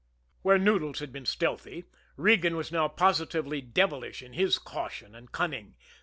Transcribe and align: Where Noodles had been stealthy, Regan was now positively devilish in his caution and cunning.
Where 0.41 0.57
Noodles 0.57 0.97
had 0.97 1.13
been 1.13 1.27
stealthy, 1.27 1.83
Regan 2.17 2.55
was 2.55 2.71
now 2.71 2.87
positively 2.87 3.61
devilish 3.61 4.23
in 4.23 4.33
his 4.33 4.57
caution 4.57 5.13
and 5.13 5.31
cunning. 5.31 5.75